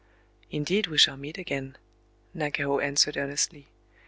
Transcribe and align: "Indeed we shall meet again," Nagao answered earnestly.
"Indeed 0.49 0.87
we 0.87 0.97
shall 0.97 1.15
meet 1.15 1.37
again," 1.37 1.77
Nagao 2.33 2.79
answered 2.79 3.17
earnestly. 3.17 3.67